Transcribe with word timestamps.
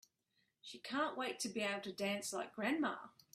She 0.63 0.79
can't 0.79 1.15
wait 1.15 1.39
to 1.41 1.49
be 1.49 1.59
able 1.61 1.81
to 1.81 1.93
dance 1.93 2.33
like 2.33 2.55
grandma! 2.55 2.95